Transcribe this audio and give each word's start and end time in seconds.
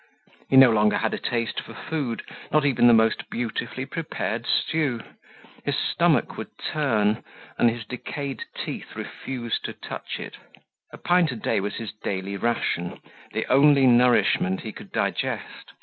He 0.49 0.57
no 0.57 0.71
longer 0.71 0.97
had 0.97 1.13
a 1.13 1.19
taste 1.19 1.61
for 1.61 1.75
food, 1.75 2.23
not 2.51 2.65
even 2.65 2.87
the 2.87 2.91
most 2.91 3.29
beautifully 3.29 3.85
prepared 3.85 4.47
stew. 4.47 5.01
His 5.63 5.77
stomach 5.77 6.37
would 6.39 6.49
turn 6.57 7.23
and 7.59 7.69
his 7.69 7.85
decayed 7.85 8.45
teeth 8.55 8.95
refuse 8.95 9.59
to 9.59 9.73
touch 9.73 10.19
it. 10.19 10.37
A 10.91 10.97
pint 10.97 11.31
a 11.31 11.35
day 11.35 11.59
was 11.59 11.75
his 11.75 11.91
daily 12.03 12.35
ration, 12.35 12.99
the 13.31 13.45
only 13.45 13.85
nourishment 13.85 14.61
he 14.61 14.71
could 14.71 14.91
digest. 14.91 15.73